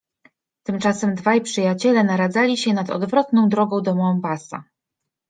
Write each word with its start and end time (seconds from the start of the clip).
Tymczasem 0.63 1.15
dwaj 1.15 1.41
przyjaciele 1.41 2.03
naradzali 2.03 2.57
się 2.57 2.73
nad 2.73 2.89
odwrotną 2.89 3.49
drogą 3.49 3.81
do 3.81 3.95
Mombassa. 3.95 4.63